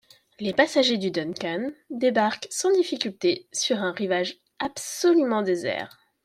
Les 0.39 0.51
passagers 0.51 0.97
du 0.97 1.11
Duncan 1.11 1.69
débarquèrent 1.91 2.51
sans 2.51 2.71
difficulté 2.71 3.47
sur 3.51 3.77
un 3.83 3.91
rivage 3.91 4.39
absolument 4.57 5.43
désert. 5.43 5.99